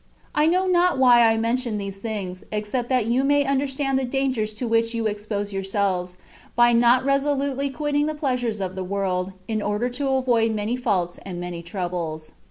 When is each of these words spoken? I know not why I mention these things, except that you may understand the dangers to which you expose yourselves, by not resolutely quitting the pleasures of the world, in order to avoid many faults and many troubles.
I 0.33 0.47
know 0.47 0.65
not 0.65 0.97
why 0.97 1.21
I 1.21 1.37
mention 1.37 1.77
these 1.77 1.99
things, 1.99 2.43
except 2.51 2.89
that 2.89 3.05
you 3.05 3.23
may 3.23 3.45
understand 3.45 3.99
the 3.99 4.03
dangers 4.03 4.51
to 4.53 4.67
which 4.67 4.95
you 4.95 5.05
expose 5.05 5.53
yourselves, 5.53 6.17
by 6.55 6.73
not 6.73 7.05
resolutely 7.05 7.69
quitting 7.69 8.07
the 8.07 8.15
pleasures 8.15 8.61
of 8.61 8.73
the 8.73 8.83
world, 8.83 9.31
in 9.47 9.61
order 9.61 9.89
to 9.89 10.09
avoid 10.09 10.53
many 10.55 10.75
faults 10.75 11.19
and 11.23 11.39
many 11.39 11.61
troubles. 11.61 12.31